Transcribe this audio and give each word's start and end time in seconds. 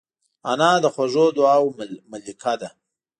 انا 0.51 0.71
د 0.83 0.85
خوږو 0.93 1.25
دعاوو 1.37 1.75
ملکه 2.11 2.53
ده 2.61 2.69